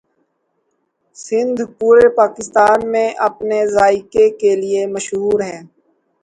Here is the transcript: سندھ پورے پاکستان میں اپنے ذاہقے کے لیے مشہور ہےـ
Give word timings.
سندھ 1.17 1.61
پورے 1.77 2.07
پاکستان 2.15 2.79
میں 2.91 3.07
اپنے 3.27 3.59
ذاہقے 3.67 4.29
کے 4.39 4.55
لیے 4.55 4.85
مشہور 4.95 5.37
ہےـ 5.41 5.59